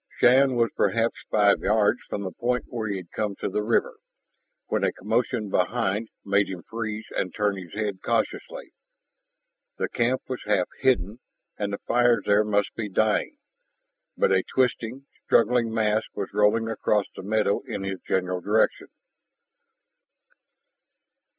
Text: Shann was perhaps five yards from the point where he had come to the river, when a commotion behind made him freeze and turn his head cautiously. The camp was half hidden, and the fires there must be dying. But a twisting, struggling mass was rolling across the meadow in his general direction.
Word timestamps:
Shann 0.17 0.55
was 0.55 0.71
perhaps 0.75 1.23
five 1.29 1.59
yards 1.59 1.99
from 2.09 2.23
the 2.23 2.31
point 2.31 2.65
where 2.69 2.87
he 2.87 2.97
had 2.97 3.11
come 3.11 3.35
to 3.35 3.47
the 3.49 3.61
river, 3.61 3.99
when 4.65 4.83
a 4.83 4.91
commotion 4.91 5.51
behind 5.51 6.09
made 6.25 6.47
him 6.49 6.63
freeze 6.63 7.05
and 7.15 7.31
turn 7.31 7.55
his 7.55 7.75
head 7.75 8.01
cautiously. 8.01 8.73
The 9.77 9.87
camp 9.89 10.23
was 10.27 10.41
half 10.47 10.67
hidden, 10.79 11.19
and 11.55 11.71
the 11.71 11.77
fires 11.85 12.23
there 12.25 12.43
must 12.43 12.73
be 12.75 12.89
dying. 12.89 13.37
But 14.17 14.31
a 14.31 14.41
twisting, 14.41 15.05
struggling 15.25 15.71
mass 15.71 16.01
was 16.15 16.33
rolling 16.33 16.67
across 16.67 17.05
the 17.15 17.21
meadow 17.21 17.59
in 17.67 17.83
his 17.83 17.99
general 18.01 18.41
direction. 18.41 18.87